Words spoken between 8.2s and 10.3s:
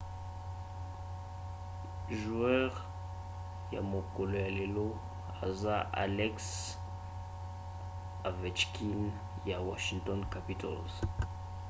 ovechkin ya washington